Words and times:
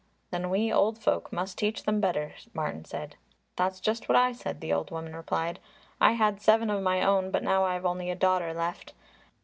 "Then 0.31 0.49
we 0.49 0.73
old 0.73 0.97
folk 0.97 1.31
must 1.31 1.59
teach 1.59 1.83
them 1.83 2.01
better," 2.01 2.33
Martin 2.55 2.85
said. 2.85 3.17
"That's 3.55 3.79
just 3.79 4.09
what 4.09 4.15
I 4.15 4.31
said," 4.31 4.59
the 4.59 4.73
old 4.73 4.89
woman 4.89 5.15
replied. 5.15 5.59
"I 5.99 6.13
had 6.13 6.41
seven 6.41 6.71
of 6.71 6.81
my 6.81 7.03
own, 7.03 7.29
but 7.29 7.43
now 7.43 7.65
I've 7.65 7.85
only 7.85 8.09
a 8.09 8.15
daughter 8.15 8.51
left." 8.51 8.93